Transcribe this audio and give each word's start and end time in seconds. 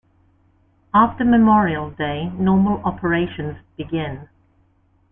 After 0.95 1.23
Memorial 1.23 1.91
Day, 1.91 2.31
normal 2.35 2.81
operations 2.83 3.57
begin. 3.77 4.29